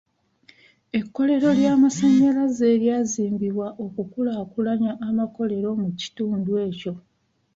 Ekkolero 0.99 1.49
ly'amasannyalaze 1.59 2.67
lyazimbibwa 2.81 3.67
okukulaakulanya 3.85 4.91
amakolero 5.07 5.69
mu 5.81 5.89
kitundu 5.99 6.51
ekyo. 6.67 6.93